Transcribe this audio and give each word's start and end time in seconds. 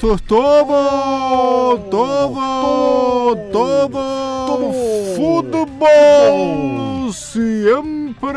Es 0.00 0.22
todo, 0.22 1.76
todo, 1.90 3.36
todo, 3.52 4.72
fútbol 5.16 7.12
siempre. 7.12 8.30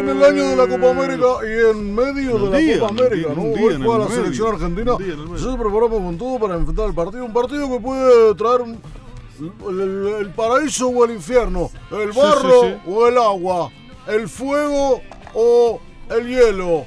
En 0.00 0.08
el 0.08 0.24
año 0.24 0.48
de 0.48 0.56
la 0.56 0.66
Copa 0.66 0.90
América 0.90 1.26
y 1.44 1.70
en 1.70 1.94
medio 1.94 2.38
de 2.38 2.50
la 2.50 2.58
Copa 2.80 2.88
América, 3.02 3.28
¿no? 3.36 3.42
Hoy 3.42 3.54
juega 3.76 3.94
el 3.94 4.00
la 4.00 4.08
selección 4.08 4.54
argentina. 4.54 4.92
Nosotros 4.98 5.56
preparamos 5.56 5.90
con 6.02 6.18
todo 6.18 6.38
para 6.40 6.54
enfrentar 6.56 6.86
el 6.88 6.94
partido. 6.94 7.24
Un 7.24 7.32
partido 7.32 7.68
que 7.70 7.78
puede 7.80 8.34
traer 8.34 8.60
el, 8.62 9.80
el- 9.80 10.14
el 10.20 10.30
paraíso 10.30 10.88
o 10.88 11.04
el 11.04 11.12
infierno, 11.12 11.70
el 11.92 12.10
barro 12.12 12.60
sí, 12.62 12.68
sí. 12.84 12.90
o 12.90 13.06
el 13.06 13.18
agua, 13.18 13.70
el 14.08 14.28
fuego 14.28 15.00
o 15.34 15.80
el 16.10 16.26
hielo, 16.28 16.84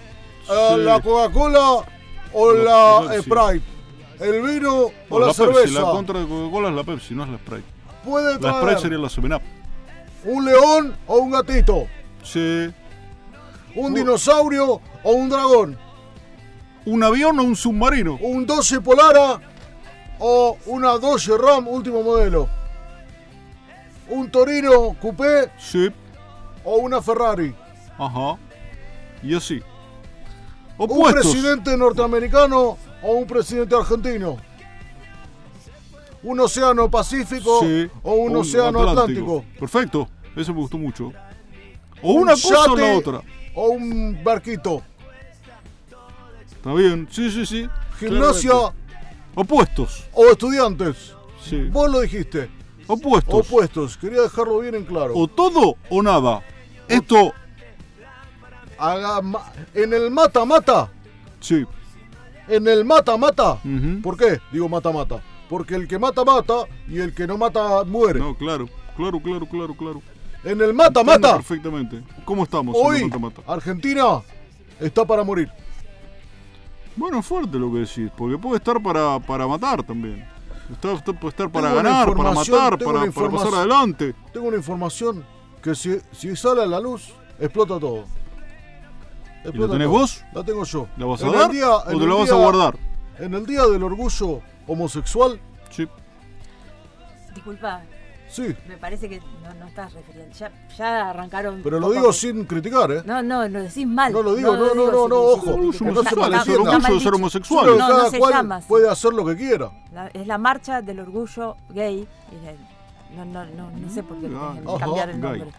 eh, 0.50 0.78
la 0.80 1.00
Coca-Cola 1.02 1.86
o 2.36 2.54
La- 2.54 3.10
Pepsi. 3.10 3.22
Sprite, 3.30 3.66
el 4.20 4.42
vino 4.42 4.86
o 5.10 5.20
la, 5.20 5.28
la, 5.28 5.34
Pepsi, 5.34 5.54
cerveza. 5.54 5.82
la 5.82 5.92
contra 5.92 6.20
de 6.20 6.28
Coca-Cola 6.28 6.70
es 6.70 6.76
la 6.76 6.84
Pepsi, 6.84 7.14
no 7.16 7.24
es 7.24 7.30
la 7.30 7.38
Sprite. 7.38 7.64
Puede 8.04 8.40
La 8.40 8.60
Sprite 8.62 8.80
sería 8.82 8.98
la 9.00 9.10
7 9.10 9.36
Up. 9.36 9.42
un 10.26 10.46
león 10.46 10.96
o 11.08 11.18
un 11.18 11.32
gatito, 11.32 11.88
Sí. 12.24 12.72
un 13.76 13.94
dinosaurio 13.94 14.82
o 15.04 15.12
un 15.12 15.30
dragón. 15.30 15.78
¿Un 16.86 17.04
avión 17.04 17.40
o 17.40 17.44
un 17.44 17.56
submarino? 17.56 18.18
un 18.22 18.46
12 18.46 18.80
Polara 18.82 19.40
o 20.20 20.58
una 20.68 20.98
Dodge 21.00 21.32
Ram 21.38 21.68
último 21.68 22.04
modelo. 22.04 22.48
Un 24.10 24.30
Torino 24.30 24.96
Coupé 25.02 25.50
Sí. 25.58 25.90
o 26.64 26.76
una 26.78 27.02
Ferrari. 27.02 27.56
Ajá. 27.98 28.38
Y 29.24 29.34
así. 29.36 29.62
Un 30.78 31.12
presidente 31.12 31.78
norteamericano 31.78 32.78
o 33.02 33.14
un 33.14 33.26
presidente 33.28 33.76
argentino. 33.76 34.38
Un 36.24 36.40
océano 36.40 36.90
Pacífico 36.90 37.62
Sí. 37.62 37.88
o 38.04 38.14
un 38.16 38.36
océano 38.36 38.82
Atlántico. 38.90 39.46
Perfecto. 39.60 40.10
Eso 40.36 40.54
me 40.54 40.60
gustó 40.60 40.78
mucho. 40.78 41.12
O 42.02 42.14
Un 42.14 42.24
una 42.24 42.32
cosa 42.34 42.72
o 42.72 42.76
la 42.76 42.98
otra. 42.98 43.22
O 43.54 43.70
un 43.70 44.20
barquito. 44.24 44.82
Está 46.52 46.74
bien. 46.74 47.08
Sí, 47.12 47.32
sí, 47.32 47.46
sí. 47.46 47.70
Gimnasia 48.00 48.50
Claramente. 48.52 48.86
Opuestos. 49.36 50.06
o 50.14 50.26
estudiantes. 50.28 51.14
Sí. 51.42 51.70
Vos 51.72 51.90
lo 51.92 52.02
dijiste. 52.02 52.50
Opuestos. 52.88 53.48
Opuestos. 53.48 53.98
Quería 53.98 54.22
dejarlo 54.22 54.60
bien 54.60 54.76
en 54.76 54.84
claro. 54.86 55.14
O 55.16 55.28
todo 55.28 55.76
o 55.90 56.02
nada. 56.02 56.42
Esto, 56.88 57.34
Haga 58.78 59.22
en 59.74 59.94
el 59.94 60.12
mata-mata. 60.12 60.90
sí. 61.40 61.66
En 62.48 62.68
el 62.68 62.86
mata-mata. 62.86 63.58
¿Por 64.04 64.18
qué? 64.18 64.40
Digo 64.52 64.70
mata-mata. 64.70 65.20
Porque 65.50 65.74
el 65.76 65.88
que 65.88 65.98
mata, 65.98 66.24
mata 66.24 66.66
y 66.88 67.00
el 67.00 67.12
que 67.16 67.26
no 67.26 67.38
mata, 67.40 67.84
muere. 67.84 68.20
No, 68.20 68.36
claro. 68.38 68.68
Claro, 68.96 69.20
claro, 69.20 69.48
claro, 69.48 69.74
claro. 69.76 70.02
En 70.44 70.62
el 70.62 70.72
mata-mata, 70.74 71.38
Perfectamente. 71.38 72.04
¿Cómo 72.24 72.44
estamos? 72.44 72.76
en 72.78 72.86
hoy 72.86 72.98
el 72.98 73.06
mata-mata? 73.06 73.42
Argentina 73.48 74.22
está 74.80 75.04
para 75.06 75.24
morir. 75.24 75.50
Bueno, 76.96 77.22
fuerte 77.24 77.58
lo 77.58 77.72
que 77.74 77.80
decís, 77.80 78.12
porque 78.16 78.38
puede 78.38 78.58
estar 78.58 78.82
para, 78.82 79.20
para 79.20 79.48
matar 79.48 79.82
también. 79.84 80.24
Está, 80.72 80.94
está- 80.94 81.14
puede 81.14 81.30
estar 81.32 81.50
para 81.52 81.70
Tengo 81.70 81.82
ganar, 81.84 82.14
para 82.16 82.32
matar, 82.32 82.78
para, 82.78 83.12
para 83.12 83.30
pasar 83.32 83.54
adelante. 83.56 84.14
Tengo 84.32 84.48
una 84.48 84.58
información 84.58 85.26
que 85.62 85.74
si, 85.76 85.98
si 86.12 86.36
sale 86.36 86.62
a 86.64 86.66
la 86.68 86.80
luz, 86.80 87.12
explota 87.40 87.80
todo. 87.80 88.06
¿Y 89.46 89.48
la 89.48 89.50
Explota 89.52 89.74
tenés 89.74 89.88
vos? 89.88 90.24
La 90.34 90.44
tengo 90.44 90.64
yo. 90.64 90.88
¿La 90.98 91.06
vas 91.06 91.22
a 91.22 91.28
En 91.28 91.34
el 91.34 91.40
dar 91.40 91.52
día- 91.52 91.76
o 91.76 91.84
te 91.84 92.08
la 92.08 92.16
vas 92.16 92.32
a 92.32 92.36
guardar? 92.36 92.78
En 93.20 93.34
el 93.34 93.46
Día 93.46 93.66
del 93.68 93.84
Orgullo 93.84 94.42
Homosexual, 94.68 95.40
Sí. 95.70 95.88
Disculpa, 97.34 97.82
sí. 98.30 98.56
me 98.68 98.78
parece 98.78 99.08
que 99.10 99.20
no, 99.20 99.54
no 99.60 99.68
estás 99.68 99.94
refiriendo. 99.94 100.34
Ya, 100.36 100.52
ya 100.78 101.10
arrancaron. 101.10 101.62
Pero 101.64 101.80
lo 101.80 101.92
digo 101.92 102.12
sin 102.14 102.46
criticar, 102.46 102.92
¿eh? 102.92 103.02
No, 103.06 103.22
no, 103.22 103.48
lo 103.48 103.62
decís 103.62 103.86
mal. 103.88 104.12
No 104.14 104.24
lo 104.24 104.36
digo, 104.36 104.56
no, 104.56 104.68
no, 104.68 104.74
digo 104.74 104.92
no, 104.92 105.08
no, 105.08 105.16
ojo. 105.22 105.50
Orgullo 105.52 105.80
homosexual, 105.82 106.34
es 106.34 106.48
el 106.48 106.54
orgullo 106.56 106.80
mal 106.80 106.94
de 106.94 107.00
ser 107.00 107.14
homosexual. 107.14 107.66
No, 107.68 107.78
cada 107.78 108.04
no 108.04 108.10
se 108.10 108.20
cual 108.20 108.34
llama 108.34 108.60
puede 108.68 108.90
hacer 108.90 109.14
lo 109.14 109.26
que 109.26 109.36
quiera. 109.36 109.72
La- 109.94 110.08
es 110.08 110.26
la 110.28 110.38
marcha 110.38 110.82
del 110.82 111.00
orgullo 111.02 111.56
gay. 111.70 112.08
y 112.32 112.36
de- 112.46 112.58
No, 113.16 113.24
no, 113.26 113.46
no, 113.46 113.72
no 113.72 113.90
sé 113.90 114.04
por 114.04 114.18
qué 114.20 114.30
cambiar 114.80 115.10
el 115.10 115.22
gay. 115.22 115.40
nombre. 115.40 115.52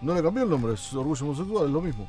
No 0.00 0.14
le 0.14 0.22
cambié 0.22 0.42
el 0.44 0.50
nombre, 0.50 0.74
es 0.74 0.94
orgullo 0.94 1.26
homosexual, 1.26 1.66
es 1.66 1.70
lo 1.70 1.80
mismo. 1.80 2.06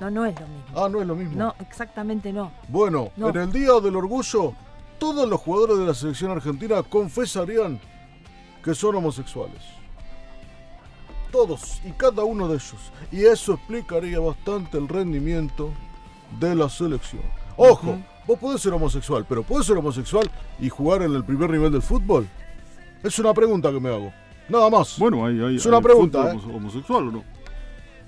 No, 0.00 0.10
no 0.10 0.24
es 0.26 0.34
lo 0.38 0.46
mismo. 0.46 0.64
Ah, 0.76 0.88
no 0.88 1.00
es 1.00 1.06
lo 1.06 1.14
mismo. 1.16 1.36
No, 1.36 1.54
exactamente 1.60 2.32
no. 2.32 2.52
Bueno, 2.68 3.10
No. 3.16 3.28
en 3.30 3.36
el 3.36 3.52
Día 3.52 3.72
del 3.82 3.96
Orgullo, 3.96 4.52
todos 4.98 5.28
los 5.28 5.40
jugadores 5.40 5.78
de 5.78 5.86
la 5.86 5.94
selección 5.94 6.30
argentina 6.30 6.82
confesarían 6.82 7.80
que 8.62 8.74
son 8.74 8.94
homosexuales. 8.96 9.60
Todos 11.30 11.80
y 11.84 11.90
cada 11.92 12.24
uno 12.24 12.48
de 12.48 12.54
ellos. 12.54 12.92
Y 13.12 13.24
eso 13.24 13.54
explicaría 13.54 14.18
bastante 14.18 14.78
el 14.78 14.88
rendimiento 14.88 15.70
de 16.40 16.54
la 16.54 16.68
selección. 16.70 17.22
Ojo, 17.56 17.98
vos 18.26 18.38
podés 18.38 18.62
ser 18.62 18.72
homosexual, 18.72 19.26
pero 19.28 19.42
¿podés 19.42 19.66
ser 19.66 19.76
homosexual 19.76 20.30
y 20.58 20.68
jugar 20.70 21.02
en 21.02 21.14
el 21.14 21.24
primer 21.24 21.50
nivel 21.50 21.70
del 21.72 21.82
fútbol? 21.82 22.26
Es 23.02 23.18
una 23.18 23.34
pregunta 23.34 23.70
que 23.70 23.78
me 23.80 23.88
hago. 23.90 24.12
Nada 24.48 24.70
más. 24.70 24.98
Bueno, 24.98 25.26
hay, 25.26 25.38
hay, 25.40 25.56
Es 25.56 25.66
una 25.66 25.76
hay 25.76 25.82
pregunta, 25.82 26.32
¿eh? 26.32 26.36
homo- 26.42 26.56
homosexual 26.56 27.08
o 27.08 27.10
no. 27.12 27.24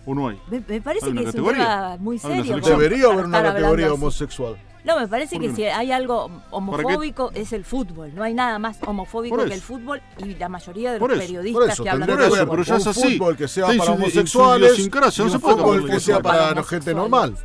¿O 0.06 0.14
no 0.14 0.28
hay? 0.28 0.40
Me, 0.50 0.62
me 0.66 0.80
parece 0.80 1.06
Hay 1.06 1.12
que 1.12 1.18
es 1.20 1.26
un 1.26 1.30
categoría. 1.32 1.64
tema 1.64 1.96
muy 1.98 2.20
una 2.24 2.36
serio. 2.36 2.56
Debería 2.60 3.06
haber 3.06 3.24
una 3.26 3.38
hablando 3.38 3.58
categoría 3.58 3.86
así. 3.86 3.94
homosexual. 3.94 4.56
No, 4.82 4.98
me 4.98 5.06
parece 5.08 5.36
¿Por 5.36 5.42
que 5.42 5.48
qué 5.50 5.54
si 5.56 5.64
hay 5.64 5.92
algo 5.92 6.30
homofóbico 6.50 7.30
es 7.34 7.52
el 7.52 7.66
fútbol. 7.66 8.14
No 8.14 8.22
hay 8.22 8.32
nada 8.32 8.58
más 8.58 8.78
homofóbico 8.86 9.36
que 9.44 9.52
el 9.52 9.60
fútbol 9.60 10.00
y 10.18 10.34
la 10.36 10.48
mayoría 10.48 10.92
de 10.92 10.98
los 10.98 11.06
eso, 11.10 11.18
Por 11.18 11.26
periodistas 11.26 11.68
eso, 11.74 11.82
que 11.84 11.90
hablan 11.90 12.08
de 12.08 12.26
eso, 12.26 12.48
pero 12.48 12.62
ya 12.62 12.76
es 12.76 12.84
un 12.86 12.90
así. 12.90 13.18
fútbol 13.18 13.36
que 13.36 13.46
sea 13.46 13.66
Sí, 13.70 13.76
para 13.78 13.84
su- 13.84 13.92
y 13.92 14.02
homosexuales 14.02 14.68
idiosincrasia, 14.72 15.22
y 15.22 15.24
no 15.26 15.30
se 15.30 15.36
un 15.36 15.42
puede 15.42 15.56
fútbol 15.56 15.90
que 15.90 16.00
sea 16.00 16.20
para 16.22 16.38
Para 16.48 16.62
gente 16.64 16.92
homosexuales. 16.94 16.96
normal, 16.96 17.36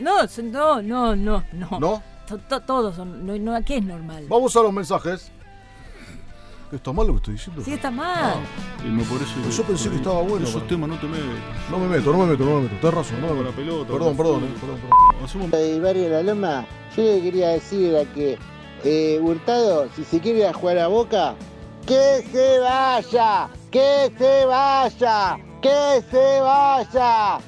No, 0.00 0.82
no, 0.82 0.82
no, 0.82 1.14
no, 1.16 1.44
no. 1.52 1.78
¿no? 1.78 2.02
To- 2.26 2.38
to- 2.38 2.60
Todos 2.60 2.96
son. 2.96 3.26
No, 3.26 3.36
no, 3.36 3.62
¿Qué 3.66 3.76
es 3.76 3.84
normal? 3.84 4.24
Vamos 4.30 4.56
a 4.56 4.62
los 4.62 4.72
mensajes. 4.72 5.30
¿Está 6.72 6.92
mal 6.92 7.06
lo 7.06 7.12
que 7.14 7.16
estoy 7.18 7.34
diciendo? 7.34 7.62
Sí, 7.64 7.72
está 7.72 7.90
mal. 7.90 8.36
Y 8.84 8.88
me 8.88 9.04
parece 9.04 9.34
Yo 9.56 9.62
pensé 9.62 9.90
que 9.90 9.96
estaba 9.96 10.22
bueno, 10.22 10.44
Esos 10.44 10.54
pero- 10.62 10.66
temas 10.66 10.88
no 10.90 10.98
te 10.98 11.06
metes. 11.06 11.24
No 11.70 11.78
me 11.78 11.86
meto, 11.88 12.12
no 12.12 12.18
me 12.18 12.26
meto, 12.26 12.44
no 12.44 12.56
me 12.56 12.62
meto. 12.62 12.74
Tenés 12.80 12.94
razón, 12.94 13.20
no 13.20 13.26
me 13.28 13.28
Con 13.28 13.36
la 13.38 13.50
meto. 13.50 13.56
pelota. 13.56 13.92
Perdón, 13.92 14.16
perdón, 14.16 14.44
eh, 14.44 14.46
fútbol. 14.58 14.60
perdón, 14.60 14.80
perdón. 14.80 15.24
Hacemos 15.24 15.82
barrio 15.82 16.08
la 16.08 16.22
Loma, 16.22 16.66
yo 16.96 17.02
le 17.02 17.22
quería 17.22 17.48
decir 17.50 17.94
era 17.94 18.04
que 18.12 18.38
eh, 18.84 19.20
Hurtado, 19.22 19.88
si 19.94 20.04
se 20.04 20.20
quiere 20.20 20.40
ir 20.40 20.46
a 20.46 20.52
jugar 20.52 20.78
a 20.78 20.88
Boca, 20.88 21.34
que 21.86 22.24
se 22.32 22.58
vaya, 22.58 23.48
que 23.70 24.12
se 24.18 24.44
vaya, 24.46 25.36
que 25.62 26.02
se 26.10 26.40
vaya. 26.40 27.38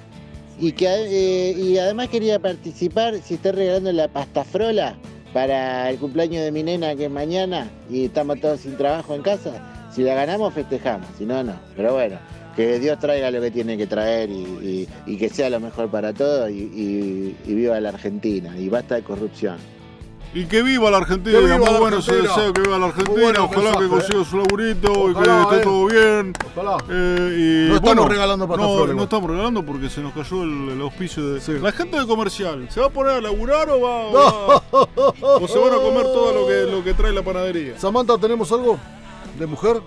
Y 0.58 0.73
que 0.73 0.87
eh, 0.87 1.52
y 1.52 1.79
además 1.79 2.08
quería 2.08 2.38
participar 2.38 3.20
si 3.23 3.35
está 3.35 3.52
regalando 3.52 3.93
la 3.93 4.08
pastafrola 4.08 4.96
para 5.37 5.91
el 5.91 5.99
cumpleaños 5.99 6.43
de 6.43 6.50
mi 6.50 6.62
nena 6.62 6.97
que 6.97 7.05
es 7.05 7.11
mañana 7.11 7.69
y 7.91 8.06
estamos 8.06 8.41
todos 8.41 8.59
sin 8.61 8.75
trabajo 8.75 9.15
en 9.15 9.21
casa. 9.21 9.50
Si 9.93 10.03
la 10.03 10.15
ganamos 10.15 10.55
festejamos, 10.55 11.09
si 11.19 11.27
no, 11.27 11.44
no. 11.44 11.53
Pero 11.77 11.93
bueno, 11.93 12.17
que 12.56 12.79
Dios 12.79 12.99
traiga 12.99 13.31
lo 13.31 13.43
que 13.43 13.50
tiene 13.50 13.77
que 13.77 13.87
traer 13.87 14.31
y, 14.31 14.88
que 15.19 15.29
sea 15.29 15.50
lo 15.50 15.61
mejor 15.61 15.91
para 15.91 16.15
todos 16.15 16.50
y- 16.50 17.37
y 17.47 17.55
viva 17.55 17.79
la 17.81 17.91
Argentina 17.91 18.56
y 18.59 18.71
basta 18.71 18.94
de 18.94 19.03
corrupción. 19.03 19.59
Y 20.38 20.44
que 20.47 20.62
viva 20.62 20.91
la 20.91 20.99
Argentina, 20.99 21.38
Que 21.38 21.44
viva 21.44 21.56
muy 21.59 21.67
la 21.73 21.79
bueno 21.81 21.97
ese 21.99 22.11
Argentina. 22.11 22.37
deseo, 22.37 22.53
que 22.53 22.61
viva 22.61 22.79
la 22.79 22.87
Argentina, 22.87 23.21
bueno 23.23 23.44
ojalá 23.44 23.62
mensaje, 23.62 23.85
que 23.85 23.88
consiga 23.91 24.21
eh. 24.21 24.25
su 24.29 24.37
laburito 24.37 25.11
y 25.11 25.15
que 25.15 25.21
esté 25.21 25.56
eh. 25.56 25.61
todo 25.62 25.87
bien. 25.87 26.33
Ojalá. 26.55 26.77
Eh, 26.91 27.37
y 27.38 27.69
No 27.71 27.77
estamos 27.77 27.81
bueno, 27.97 28.09
regalando 28.09 28.47
pasta 28.49 28.62
no, 28.62 28.87
no 28.87 29.03
estamos 29.05 29.31
regalando 29.31 29.62
porque 29.65 29.88
se 29.88 30.00
nos 30.03 30.12
cayó 30.12 30.43
el, 30.43 30.69
el 30.71 30.81
auspicio 30.83 31.27
de 31.35 31.41
Sí. 31.41 31.53
la 31.61 31.73
gente 31.73 31.99
de 31.99 32.06
comercial. 32.06 32.67
¿Se 32.71 32.81
va 32.81 32.87
a 32.87 32.91
poner 32.91 33.12
a 33.12 33.21
laburar 33.23 33.71
o 33.71 33.81
va, 33.81 34.06
o 34.09 34.12
va- 34.12 34.62
o 35.38 35.49
se 35.49 35.59
van 35.59 35.73
a 35.73 35.77
comer 35.77 36.03
todo 36.03 36.33
lo 36.35 36.47
que, 36.47 36.71
lo 36.71 36.85
que 36.85 36.93
trae 36.94 37.12
la 37.12 37.23
panadería? 37.23 37.79
Samantha, 37.79 38.19
¿tenemos 38.19 38.53
algo 38.53 38.79
de 39.38 39.47
mujer? 39.47 39.81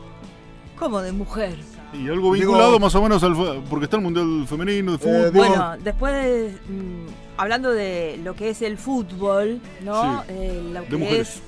¿Cómo 0.80 1.00
de 1.02 1.12
mujer? 1.12 1.58
Y 1.94 2.08
algo 2.08 2.34
Digo- 2.34 2.52
vinculado 2.54 2.80
más 2.80 2.96
o 2.96 3.02
menos 3.04 3.22
al. 3.24 3.36
Porque 3.70 3.86
está 3.86 3.98
el 3.98 4.04
Mundial 4.04 4.46
Femenino 4.48 4.94
de 4.94 4.98
Fútbol. 4.98 5.32
Bueno, 5.32 5.74
después 5.84 6.14
de, 6.14 6.58
mm, 6.70 7.06
hablando 7.40 7.72
de 7.72 8.20
lo 8.24 8.36
que 8.36 8.50
es 8.50 8.62
el 8.62 8.78
fútbol, 8.78 9.62
¿no? 9.82 10.24
Sí. 10.24 10.28
Eh, 10.30 10.62
lo 10.74 10.82
de 10.82 10.88
que 10.88 10.98
mujeres. 10.98 11.30
es 11.30 11.42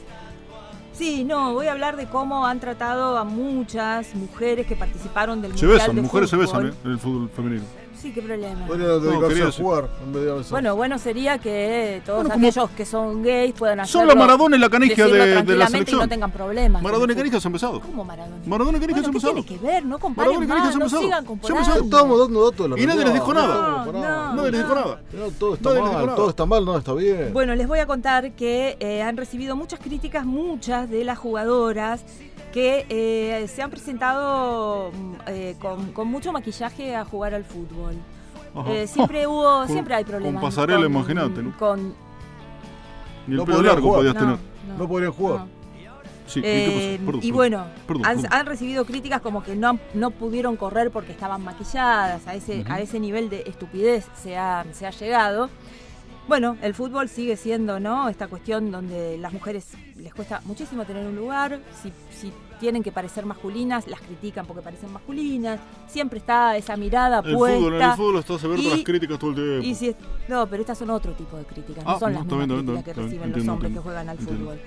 Sí, 0.93 1.23
no, 1.23 1.53
voy 1.53 1.67
a 1.67 1.71
hablar 1.71 1.95
de 1.95 2.05
cómo 2.05 2.45
han 2.45 2.59
tratado 2.59 3.17
a 3.17 3.23
muchas 3.23 4.13
mujeres 4.13 4.67
que 4.67 4.75
participaron 4.75 5.41
del 5.41 5.57
Se 5.57 5.65
Mundial 5.65 5.79
besan, 5.79 5.95
de 5.95 6.01
mujeres 6.03 6.29
se 6.29 6.37
besan, 6.37 6.67
¿eh? 6.67 6.73
En 6.83 6.91
el 6.91 6.99
fútbol 6.99 7.29
femenino. 7.29 7.63
Sí, 8.01 8.11
qué 8.11 8.21
problema. 8.21 8.65
Podría 8.65 8.87
dedicarse 8.87 9.27
quería 9.27 9.45
a 9.47 9.51
jugar 9.51 9.89
en 10.03 10.13
vez 10.13 10.23
de. 10.23 10.43
Bueno, 10.49 10.75
bueno 10.75 10.97
sería 10.97 11.37
que 11.37 12.01
todos 12.05 12.23
Bueno, 12.27 12.47
aquellos 12.47 12.69
que 12.71 12.85
son 12.85 13.21
gays 13.21 13.53
puedan 13.53 13.79
hacerlo. 13.79 13.99
Son 13.99 14.07
la 14.07 14.15
Maradona 14.15 14.55
y 14.55 14.59
la 14.59 14.69
Canigia 14.69 15.05
decirlo 15.05 15.13
de, 15.13 15.19
de 15.19 15.27
la 15.27 15.33
tranquilamente 15.35 15.71
selección. 15.71 15.99
y 15.99 16.03
no 16.03 16.09
tengan 16.09 16.31
problemas. 16.31 16.81
Maradona 16.81 17.13
y 17.13 17.15
Canigia 17.15 17.39
se 17.39 17.47
han 17.47 17.53
besado. 17.53 17.79
¿Cómo 17.81 18.03
Maradona? 18.03 18.37
Maradona 18.45 18.77
y 18.77 18.81
Canigia 18.81 19.01
Bueno, 19.03 19.03
se 19.03 19.07
han 19.07 19.11
¿qué 19.13 19.17
besado. 19.17 19.33
tiene 19.43 19.59
que 19.61 19.67
ver? 19.67 19.85
No 19.85 19.99
comparen 19.99 20.31
Maradona 20.31 20.45
y 20.45 20.47
Canigia 20.47 20.63
más, 20.65 20.71
se 20.71 20.75
han 20.75 20.79
no 20.79 20.85
besado. 20.85 21.01
sigan 21.03 21.11
Se 21.11 21.17
han 21.21 21.25
comparando. 21.25 21.83
Estamos 21.83 22.19
dando 22.19 22.51
datos 22.51 22.57
de 22.69 22.75
la 22.75 22.81
Y 22.81 22.87
nadie 22.87 23.03
les 23.05 23.13
dijo 23.13 23.33
nada. 23.33 23.85
No, 23.85 23.91
No. 23.91 24.33
Nadie 24.35 24.51
les 24.51 24.61
dijo 24.61 24.75
no. 24.75 24.81
nada. 24.81 25.01
No, 25.13 25.31
todo 25.31 25.53
está 25.55 25.69
mal, 25.73 26.15
todo 26.15 26.29
está 26.29 26.45
mal, 26.45 26.65
no 26.65 26.77
está 26.77 26.93
bien. 26.93 27.33
Bueno, 27.33 27.55
les 27.55 27.67
voy 27.67 27.79
a 27.79 27.85
contar 27.85 28.31
que 28.31 28.77
eh, 28.79 29.01
han 29.03 29.15
recibido 29.17 29.55
muchas 29.55 29.79
críticas, 29.79 30.25
muchas 30.25 30.89
de 30.89 31.03
las 31.03 31.17
jugadoras 31.19 32.03
que 32.51 32.85
eh, 32.89 33.47
se 33.47 33.61
han 33.61 33.69
presentado 33.71 34.91
mm, 34.91 35.13
eh, 35.27 35.55
con, 35.59 35.91
con 35.93 36.07
mucho 36.07 36.31
maquillaje 36.31 36.95
a 36.95 37.05
jugar 37.05 37.33
al 37.33 37.43
fútbol. 37.45 37.95
Eh, 38.67 38.85
siempre 38.87 39.25
hubo, 39.27 39.43
Con- 39.59 39.67
siempre 39.69 39.95
hay 39.95 40.03
con 40.03 40.11
problemas. 40.11 40.41
pasarela, 40.43 40.85
imagínate, 40.85 41.41
¿no? 41.43 41.57
Con, 41.57 41.93
Ni 43.27 43.33
el 43.33 43.37
No 43.37 43.45
pelo 43.45 43.61
largo 43.61 43.81
jugar. 43.81 43.99
podías 43.99 44.13
no, 44.15 44.19
tener. 44.19 44.37
No 44.77 44.87
podrían 44.87 45.11
jugar. 45.13 45.39
no. 45.39 45.61
Sí, 46.27 46.39
¿y 46.39 46.43
Eh, 46.45 46.65
qué 46.65 46.95
pasó? 46.97 47.05
Perdón, 47.07 47.21
y 47.23 47.31
bueno, 47.31 47.65
Perdón, 47.87 48.05
han, 48.05 48.21
perdón. 48.21 48.33
han 48.39 48.45
recibido 48.45 48.85
críticas 48.85 49.21
como 49.21 49.43
que 49.43 49.55
no, 49.55 49.79
no 49.93 50.11
pudieron 50.11 50.55
correr 50.55 50.89
porque 50.91 51.11
estaban 51.11 51.43
maquilladas, 51.43 52.25
a 52.25 52.35
ese, 52.35 52.63
a 52.69 52.79
ese 52.79 52.99
nivel 53.01 53.29
de 53.29 53.41
estupidez 53.47 54.05
se 54.21 54.37
ha, 54.37 54.65
se 54.71 54.87
ha 54.87 54.91
llegado. 54.91 55.49
Bueno, 56.31 56.55
el 56.61 56.73
fútbol 56.73 57.09
sigue 57.09 57.35
siendo, 57.35 57.81
¿no? 57.81 58.07
Esta 58.07 58.29
cuestión 58.29 58.71
donde 58.71 59.17
las 59.17 59.33
mujeres 59.33 59.67
les 59.97 60.13
cuesta 60.13 60.39
muchísimo 60.45 60.85
tener 60.85 61.05
un 61.05 61.13
lugar, 61.17 61.59
si, 61.83 61.91
si 62.17 62.31
tienen 62.57 62.83
que 62.83 62.91
parecer 62.93 63.25
masculinas, 63.25 63.85
las 63.89 63.99
critican 63.99 64.45
porque 64.45 64.61
parecen 64.61 64.93
masculinas, 64.93 65.59
siempre 65.89 66.19
está 66.19 66.55
esa 66.55 66.77
mirada 66.77 67.21
El 67.25 67.35
puesta. 67.35 67.57
fútbol, 67.57 67.73
en 67.75 67.81
el 67.81 67.91
fútbol 67.97 68.19
estás 68.19 68.43
abierto 68.45 68.61
a 68.61 68.65
y- 68.65 68.75
las 68.77 68.83
críticas 68.85 69.19
todo 69.19 69.29
el 69.31 69.35
tiempo. 69.35 69.65
Y 69.67 69.75
si 69.75 69.89
es- 69.89 69.95
no, 70.29 70.47
pero 70.47 70.61
estas 70.61 70.77
son 70.77 70.89
otro 70.91 71.11
tipo 71.11 71.35
de 71.35 71.43
críticas, 71.43 71.83
no 71.83 71.89
Ah, 71.91 71.99
son 71.99 72.13
no, 72.13 72.19
las 72.19 72.23
está 72.23 72.35
mismas 72.37 72.47
bien, 72.47 72.59
está 72.59 72.71
bien, 72.71 72.83
críticas 72.83 72.83
que 72.85 72.91
está 72.91 73.01
bien, 73.01 73.11
reciben 73.11 73.45
los 73.47 73.53
hombres 73.53 73.73
que 73.73 73.79
juegan 73.79 74.07
al 74.09 74.17
fútbol. 74.19 74.59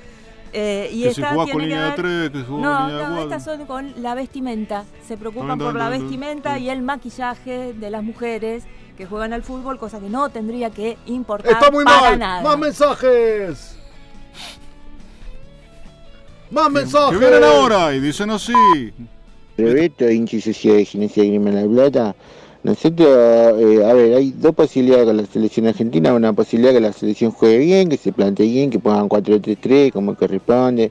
Eh, 0.57 0.89
y 0.93 1.03
que 1.03 1.15
si 1.15 1.21
esta 1.21 1.33
jugás 1.33 1.47
tiene 1.47 1.53
con 1.53 1.61
que 1.61 1.67
línea 1.67 1.83
de 1.83 1.91
ver- 1.91 1.97
3, 1.97 2.31
que 2.31 2.39
si 2.39 2.45
jugás 2.45 2.63
no, 2.63 2.79
con 2.79 2.87
línea 2.89 3.09
no, 3.09 3.15
4. 3.17 3.23
estas 3.25 3.45
son 3.45 3.67
con 3.67 4.03
la 4.03 4.15
vestimenta. 4.15 4.85
Se 5.07 5.17
preocupan 5.17 5.59
por 5.59 5.75
la 5.75 5.89
vestimenta 5.89 6.59
y 6.61 6.71
el 6.71 6.83
maquillaje 6.83 7.73
de 7.75 7.91
las 7.91 8.03
mujeres 8.05 8.63
que 8.97 9.05
juegan 9.07 9.33
al 9.33 9.43
fútbol, 9.43 9.79
cosa 9.81 9.99
que 9.99 10.09
no 10.09 10.29
tendría 10.29 10.71
que 10.71 10.97
importar 11.07 11.53
Está 11.55 11.71
muy 11.73 11.85
para 11.85 12.01
mal. 12.01 12.19
nada. 12.21 12.43
Más 12.43 12.59
mensajes. 12.59 13.77
Más 16.51 16.71
mensajes. 16.71 17.19
Que 17.19 17.25
vienen 17.29 17.45
ahora 17.45 17.93
y 17.95 18.01
dicen 18.01 18.31
así. 18.31 18.53
Roberto, 19.59 20.09
hincha 20.09 20.37
y 20.37 20.41
sociedad 20.41 20.77
de 20.77 21.09
Grima 21.27 21.51
La 21.51 21.67
Plata. 21.67 22.15
Nosotros, 22.65 23.07
eh, 23.07 23.85
a 23.85 23.93
ver, 23.93 24.15
hay 24.15 24.31
dos 24.31 24.55
posibilidades 24.55 25.05
con 25.05 25.19
la 25.19 25.27
selección 25.27 25.67
argentina. 25.67 26.15
Una 26.15 26.33
posibilidad 26.33 26.73
que 26.73 26.81
la 26.81 26.95
selección 26.95 27.31
juegue 27.31 27.59
bien, 27.59 27.91
que 27.91 27.99
se 27.99 28.11
plantee 28.11 28.47
bien, 28.47 28.71
que 28.71 28.79
pongan 28.79 29.07
4-3-3 29.07 29.93
como 29.93 30.15
corresponde, 30.15 30.91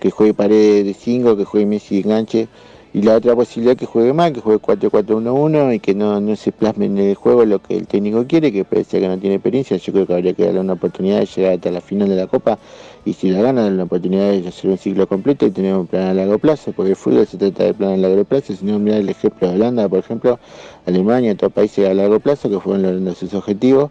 que 0.00 0.10
juegue 0.10 0.34
pared 0.34 0.84
de 0.84 0.92
5, 0.92 1.36
que 1.36 1.44
juegue 1.44 1.66
Messi 1.66 2.00
enganche. 2.00 2.48
Y 2.94 3.02
la 3.02 3.16
otra 3.16 3.34
posibilidad 3.34 3.76
que 3.76 3.86
juegue 3.86 4.12
mal, 4.12 4.32
que 4.32 4.40
juegue 4.40 4.62
4-4-1-1 4.62 5.74
y 5.74 5.80
que 5.80 5.96
no, 5.96 6.20
no 6.20 6.36
se 6.36 6.52
plasme 6.52 6.86
en 6.86 6.96
el 6.96 7.16
juego 7.16 7.44
lo 7.44 7.60
que 7.60 7.76
el 7.76 7.88
técnico 7.88 8.24
quiere, 8.24 8.52
que 8.52 8.64
parece 8.64 9.00
que 9.00 9.08
no 9.08 9.18
tiene 9.18 9.34
experiencia. 9.34 9.76
Yo 9.78 9.92
creo 9.92 10.06
que 10.06 10.14
habría 10.14 10.32
que 10.32 10.44
darle 10.44 10.60
una 10.60 10.74
oportunidad 10.74 11.18
de 11.18 11.26
llegar 11.26 11.54
hasta 11.54 11.72
la 11.72 11.80
final 11.80 12.08
de 12.08 12.14
la 12.14 12.28
Copa 12.28 12.56
y 13.04 13.12
si 13.12 13.30
la 13.30 13.42
gana, 13.42 13.62
darle 13.62 13.74
una 13.74 13.84
oportunidad 13.86 14.30
de 14.30 14.46
hacer 14.46 14.70
un 14.70 14.78
ciclo 14.78 15.08
completo 15.08 15.44
y 15.44 15.50
tener 15.50 15.74
un 15.74 15.88
plan 15.88 16.04
a 16.04 16.14
largo 16.14 16.38
plazo, 16.38 16.70
porque 16.70 16.90
el 16.90 16.96
fútbol 16.96 17.26
se 17.26 17.36
trata 17.36 17.64
de 17.64 17.74
plan 17.74 17.94
a 17.94 17.96
largo 17.96 18.22
plazo, 18.22 18.54
si 18.54 18.64
no 18.64 18.78
mirar 18.78 19.00
el 19.00 19.08
ejemplo 19.08 19.48
de 19.48 19.54
Holanda, 19.56 19.88
por 19.88 19.98
ejemplo, 19.98 20.38
Alemania, 20.86 21.32
otros 21.32 21.52
países 21.52 21.88
a 21.88 21.94
largo 21.94 22.20
plazo 22.20 22.48
que 22.48 22.60
fueron 22.60 22.82
logrando 22.82 23.12
sus 23.16 23.34
objetivos 23.34 23.90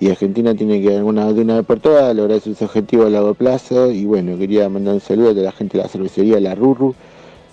y 0.00 0.08
Argentina 0.08 0.54
tiene 0.54 0.80
que 0.80 0.96
alguna 0.96 1.30
de 1.34 1.42
una 1.42 1.56
vez 1.56 1.66
por 1.66 1.80
todas 1.80 2.16
lograr 2.16 2.40
sus 2.40 2.62
objetivos 2.62 3.08
a 3.08 3.10
largo 3.10 3.34
plazo 3.34 3.90
y 3.90 4.06
bueno, 4.06 4.38
quería 4.38 4.70
mandar 4.70 4.94
un 4.94 5.00
saludo 5.00 5.30
a 5.30 5.34
la 5.34 5.52
gente 5.52 5.76
de 5.76 5.84
la 5.84 5.90
cervecería 5.90 6.40
La 6.40 6.54
Ruru 6.54 6.94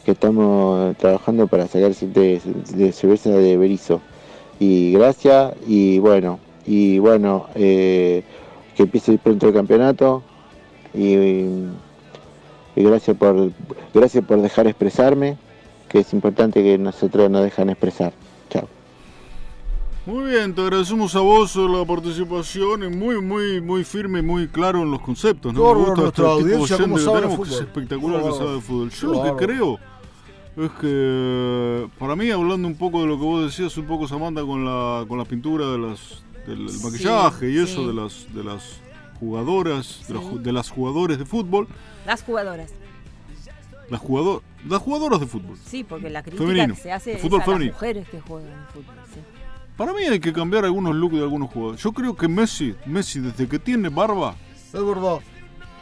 que 0.06 0.12
estamos 0.12 0.96
trabajando 0.98 1.48
para 1.48 1.68
sacarse 1.68 2.08
de, 2.08 2.40
de 2.76 2.92
cerveza 2.92 3.32
de 3.32 3.58
Berizo 3.58 4.02
y 4.60 4.94
gracias 4.94 5.54
y 5.68 5.98
bueno 5.98 6.40
y 6.66 7.00
bueno 7.00 7.48
eh, 7.56 8.24
que 8.76 8.84
empiece 8.84 9.18
pronto 9.18 9.48
el 9.48 9.54
campeonato 9.54 10.24
y, 10.94 11.06
y 12.76 12.84
gracias 12.84 13.18
por 13.18 13.52
gracias 13.94 14.24
por 14.24 14.42
dejar 14.42 14.68
expresarme 14.68 15.38
que 15.90 16.00
es 16.00 16.14
importante 16.14 16.62
que 16.64 16.78
nosotros 16.78 17.30
nos 17.30 17.44
dejan 17.44 17.70
expresar 17.70 18.14
chao 18.50 18.68
Muy 20.06 20.30
bien, 20.30 20.54
te 20.54 20.62
agradecemos 20.62 21.16
a 21.16 21.20
vos 21.22 21.56
la 21.56 21.84
participación 21.84 22.84
y 22.84 22.90
muy, 22.96 23.20
muy, 23.22 23.60
muy 23.60 23.84
firme 23.84 24.20
y 24.20 24.22
muy 24.22 24.48
claro 24.48 24.84
en 24.84 24.92
los 24.92 25.02
conceptos. 25.02 25.52
¿no? 25.52 25.74
Me 25.74 25.80
gusta 25.80 26.02
nuestra 26.02 26.26
este 26.26 26.42
audiencia, 26.42 26.78
que 26.78 27.00
sabe 27.00 27.36
que 27.36 27.42
es 27.42 27.62
espectacular 27.62 28.24
que 28.24 28.32
sabe 28.34 28.52
de 28.54 28.62
fútbol. 28.62 28.90
Yo 28.92 29.08
lo 29.14 29.24
que 29.24 29.46
creo 29.46 29.80
es 30.58 30.72
que, 30.80 31.88
para 32.00 32.16
mí, 32.16 32.30
hablando 32.32 32.68
un 32.68 32.76
poco 32.78 33.02
de 33.02 33.08
lo 33.08 33.18
que 33.18 33.24
vos 33.24 33.44
decías, 33.46 33.78
un 33.78 33.86
poco 33.86 34.08
Samantha 34.08 34.42
con 34.44 34.64
la, 34.66 35.06
con 35.08 35.18
la 35.18 35.26
pintura 35.26 35.68
de 35.72 35.78
las, 35.78 36.24
del 36.48 36.70
Sí, 36.70 36.84
maquillaje 36.84 37.50
y 37.52 37.58
eso 37.58 37.82
sí. 37.82 37.88
de 37.88 37.94
las, 37.94 38.34
de 38.34 38.44
las 38.44 38.80
jugadoras, 39.20 40.00
de, 40.00 40.06
Sí. 40.08 40.14
las 40.14 40.24
ju- 40.24 40.40
de 40.42 40.52
las 40.54 40.70
jugadores 40.70 41.18
de 41.20 41.26
fútbol, 41.26 41.68
Las 42.06 42.24
jugadoras. 42.24 42.72
las, 43.90 44.00
jugador, 44.00 44.42
las 44.68 44.82
jugadoras 44.82 45.20
de 45.20 45.28
fútbol. 45.28 45.58
Sí, 45.66 45.84
porque 45.84 46.10
la 46.10 46.24
crítica 46.24 46.44
Femenino. 46.44 46.76
que 46.76 46.82
se 46.82 46.92
hace 46.92 47.14
es 47.14 47.22
Fútbol 47.22 47.42
a 47.42 47.46
femenino. 47.46 47.72
las 47.72 47.82
mujeres 47.82 48.10
que 48.10 48.22
juegan 48.22 48.68
fútbol. 48.74 48.96
sí. 49.14 49.20
Para 49.78 49.92
mí 49.92 50.04
hay 50.04 50.22
que 50.22 50.32
cambiar 50.32 50.64
algunos 50.64 50.96
looks 50.96 51.16
de 51.18 51.22
algunos 51.24 51.50
jugadores. 51.52 51.82
Yo 51.84 51.92
creo 51.92 52.16
que 52.16 52.30
Messi, 52.30 52.76
Messi 52.86 53.20
desde 53.20 53.46
que 53.48 53.60
tiene 53.60 53.90
barba, 53.90 54.36
Es 54.74 54.86
verdad. 54.86 55.18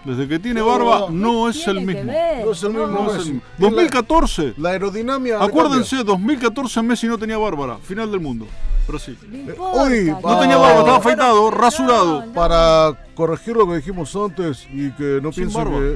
Desde 0.05 0.27
que 0.27 0.39
tiene 0.39 0.59
No, 0.59 0.67
barba, 0.67 1.07
no 1.09 1.33
no 1.43 1.49
es 1.49 1.65
el 1.67 1.77
Tiene 1.77 1.95
que 1.95 2.03
No 2.43 2.51
es 2.51 2.63
el 2.63 2.69
mismo 2.73 2.87
No 2.87 3.11
es 3.15 3.25
el 3.25 3.33
mismo. 3.33 3.41
2014. 3.57 4.53
La 4.57 4.69
aerodinámica. 4.71 5.43
Acuérdense, 5.43 6.03
2014 6.03 6.81
Messi 6.81 7.07
no 7.07 7.17
tenía 7.17 7.37
bárbara, 7.37 7.77
final 7.77 8.11
del 8.11 8.19
mundo. 8.19 8.45
Brasil. 8.87 9.17
Eh, 9.31 9.55
hoy 9.57 10.13
No 10.21 10.39
tenía 10.39 10.57
barba, 10.57 10.79
estaba 10.79 10.97
afeitado, 10.97 11.51
rasurado. 11.51 12.19
no, 12.19 12.25
no. 12.25 12.33
Para 12.33 12.97
corregir 13.15 13.55
lo 13.55 13.65
que 13.67 13.77
dijimos 13.77 14.13
antes 14.15 14.67
y 14.73 14.91
que 14.91 15.19
no 15.21 15.31
Sin 15.31 15.43
piensen 15.49 15.63
barba. 15.63 15.79
que. 15.79 15.93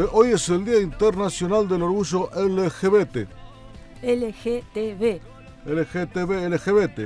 eh, 0.00 0.06
hoy 0.12 0.32
es 0.32 0.46
el 0.50 0.64
Día 0.64 0.80
Internacional 0.80 1.66
del 1.66 1.82
Orgullo 1.82 2.28
LGBT. 2.36 3.26
LGTB. 4.02 5.20
LGTB, 5.66 6.48
LGBT. 6.50 6.98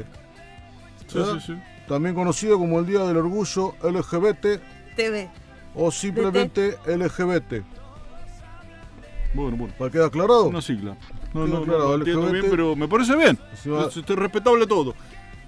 Sí, 1.07 1.19
¿eh? 1.19 1.25
sí, 1.35 1.41
sí. 1.47 1.55
También 1.89 2.15
conocido 2.15 2.59
como 2.59 2.79
el 2.81 2.87
Día 2.87 3.01
del 3.01 3.17
Orgullo 3.17 3.75
LGBT 3.83 4.61
TV. 4.97 5.31
O 5.75 5.91
simplemente 5.91 6.77
LGBT. 6.87 7.63
Bueno, 9.35 9.57
bueno. 9.57 9.75
¿Para 9.79 9.91
quedar 9.91 10.07
aclarado? 10.07 10.45
Una 10.49 10.61
sigla. 10.63 10.97
No, 11.33 11.45
Queda 11.47 11.61
no, 11.61 11.67
no, 11.67 11.79
lo 11.79 11.95
entiendo 11.95 12.23
LGBT. 12.27 12.33
bien, 12.33 12.47
pero 12.51 12.77
me 12.77 12.89
parece 12.89 13.15
bien. 13.17 13.39
Es, 13.53 13.67
es 13.97 14.09
respetable 14.17 14.67
todo. 14.67 14.95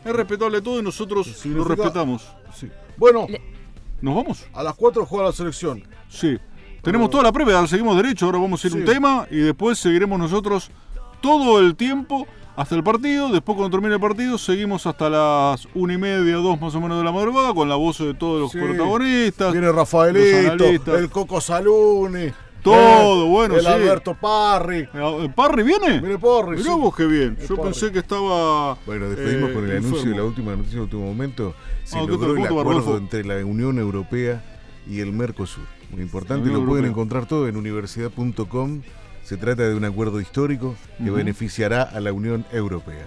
Es 0.04 0.12
respetable 0.12 0.60
todo 0.62 0.78
y 0.78 0.82
nosotros 0.82 1.26
lo 1.26 1.34
Significa- 1.34 1.74
respetamos. 1.74 2.28
Sí. 2.54 2.68
Bueno, 2.96 3.26
Le- 3.28 3.40
¿Nos 4.00 4.14
vamos? 4.14 4.44
a 4.52 4.62
las 4.62 4.74
4 4.74 5.04
juega 5.06 5.26
la 5.26 5.32
selección. 5.32 5.82
Sí. 6.08 6.38
Tenemos 6.82 7.10
toda 7.10 7.22
la 7.24 7.32
previa, 7.32 7.64
seguimos 7.68 7.96
derecho, 7.96 8.26
ahora 8.26 8.38
vamos 8.38 8.64
a 8.64 8.66
ir 8.66 8.72
a 8.72 8.76
un 8.76 8.82
Sí. 8.86 8.92
tema 8.92 9.26
y 9.30 9.36
después 9.38 9.78
seguiremos 9.78 10.18
nosotros 10.18 10.70
todo 11.22 11.60
el 11.60 11.74
tiempo 11.76 12.26
hasta 12.56 12.74
el 12.74 12.82
partido. 12.82 13.30
Después 13.30 13.56
cuando 13.56 13.74
termine 13.74 13.94
el 13.94 14.00
partido 14.00 14.36
seguimos 14.36 14.86
hasta 14.86 15.08
las 15.08 15.66
una 15.74 15.94
y 15.94 15.98
media, 15.98 16.34
dos 16.36 16.60
más 16.60 16.74
o 16.74 16.80
menos 16.80 16.98
de 16.98 17.04
la 17.04 17.12
madrugada 17.12 17.54
con 17.54 17.68
la 17.68 17.76
voz 17.76 17.98
de 17.98 18.12
todos 18.14 18.40
los 18.40 18.52
Sí. 18.52 18.58
protagonistas. 18.58 19.52
Viene 19.52 19.72
Rafaelito, 19.72 20.96
el 20.98 21.08
Coco 21.10 21.40
Saluni. 21.40 22.30
Todo, 22.62 23.24
eh, 23.26 23.28
bueno, 23.28 23.54
El 23.56 23.62
sí. 23.62 23.66
Alberto 23.66 24.14
Parri. 24.14 24.86
Eh, 24.94 25.28
¿Parry 25.34 25.64
viene? 25.64 25.98
Viene 26.00 26.16
Porri. 26.16 26.58
Mirá 26.58 26.72
sí. 26.74 26.78
vos 26.78 26.94
qué 26.94 27.06
bien. 27.06 27.36
El 27.40 27.48
Yo 27.48 27.56
Parry. 27.56 27.70
pensé 27.70 27.90
que 27.90 27.98
estaba. 27.98 28.76
Bueno, 28.86 29.08
despedimos 29.08 29.50
eh, 29.50 29.52
con 29.54 29.64
el 29.68 29.76
anuncio 29.78 30.10
de 30.10 30.16
la 30.16 30.22
última 30.24 30.52
noticia 30.54 30.76
de 30.76 30.82
último 30.84 31.06
momento. 31.06 31.54
Se 31.82 31.98
Ah, 31.98 32.02
¿qué 32.02 32.12
logró 32.12 32.36
el 32.36 32.44
acuerdo 32.46 32.98
entre 32.98 33.24
la 33.24 33.44
Unión 33.44 33.78
Europea 33.78 34.44
y 34.88 35.00
el 35.00 35.12
Mercosur. 35.12 35.64
Muy 35.90 36.02
importante, 36.02 36.50
lo 36.50 36.64
pueden 36.64 36.84
encontrar 36.86 37.26
todo 37.26 37.48
en 37.48 37.56
universidad.com. 37.56 38.82
Se 39.24 39.36
trata 39.36 39.62
de 39.68 39.74
un 39.74 39.84
acuerdo 39.84 40.20
histórico 40.20 40.74
que 41.02 41.10
beneficiará 41.10 41.82
a 41.82 42.00
la 42.00 42.12
Unión 42.12 42.44
Europea. 42.52 43.06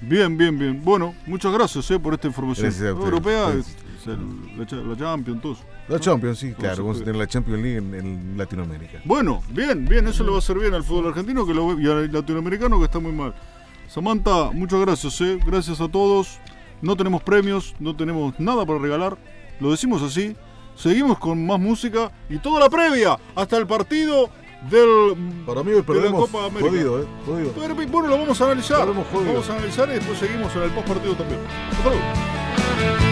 Bien, 0.00 0.36
bien, 0.36 0.58
bien. 0.58 0.82
Bueno, 0.84 1.14
muchas 1.26 1.52
gracias 1.52 1.88
eh, 1.90 1.98
por 1.98 2.14
esta 2.14 2.26
información. 2.26 2.66
Gracias 2.66 2.88
a 2.88 2.92
ustedes. 2.94 3.04
Europea 3.12 3.48
es, 3.50 3.54
Gracias. 3.54 3.76
es 4.00 4.06
el- 4.08 4.58
la, 4.58 4.66
cha- 4.66 4.76
la 4.76 4.96
Champions, 4.96 5.42
todo 5.42 5.52
eso. 5.52 5.62
La 5.88 6.00
Champions, 6.00 6.38
sí. 6.38 6.52
Claro, 6.54 6.82
vamos 6.84 6.96
a 7.00 7.04
tener 7.04 7.16
la 7.16 7.26
Champions 7.28 7.62
League 7.62 7.78
en, 7.78 7.94
en 7.94 8.34
Latinoamérica. 8.36 8.98
Bueno, 9.04 9.42
bien, 9.50 9.84
bien, 9.84 10.08
eso 10.08 10.24
le 10.24 10.30
va 10.30 10.36
a 10.36 10.38
hacer 10.38 10.58
bien 10.58 10.74
al 10.74 10.82
fútbol 10.82 11.08
argentino 11.08 11.46
que 11.46 11.54
lo 11.54 11.78
y 11.78 11.86
al 11.88 12.10
latinoamericano 12.12 12.78
que 12.78 12.84
está 12.86 12.98
muy 12.98 13.12
mal. 13.12 13.32
Samantha, 13.88 14.50
muchas 14.52 14.80
gracias, 14.80 15.20
¿eh? 15.20 15.38
Gracias 15.46 15.80
a 15.80 15.88
todos. 15.88 16.38
No 16.80 16.96
tenemos 16.96 17.22
premios, 17.22 17.74
no 17.78 17.94
tenemos 17.94 18.34
nada 18.40 18.64
para 18.66 18.78
regalar. 18.80 19.16
Lo 19.60 19.70
decimos 19.70 20.02
así. 20.02 20.34
Seguimos 20.74 21.18
con 21.18 21.46
más 21.46 21.60
música 21.60 22.10
y 22.30 22.38
toda 22.38 22.58
la 22.58 22.70
previa 22.70 23.18
hasta 23.36 23.58
el 23.58 23.66
partido 23.66 24.30
del. 24.70 25.16
Para 25.46 25.62
mí 25.62 25.70
hoy 25.70 25.74
de 25.74 25.80
la 25.80 25.86
perdemos 25.86 26.30
Copa 26.30 26.46
América. 26.46 26.70
jodido, 26.70 27.02
¿eh? 27.02 27.06
Jodido. 27.26 27.52
Pero, 27.58 27.74
Bueno, 27.74 28.08
lo 28.08 28.18
vamos 28.18 28.40
a 28.40 28.44
analizar. 28.44 28.78
Perdemos 28.80 29.06
jodido. 29.12 29.32
Vamos 29.32 29.50
a 29.50 29.56
analizar 29.56 29.88
y 29.88 29.92
después 29.92 30.18
seguimos 30.18 30.54
en 30.56 30.62
el 30.62 30.70
post 30.70 30.88
partido 30.88 31.14
también. 31.14 31.40
Hasta 31.70 31.88
luego. 31.88 33.11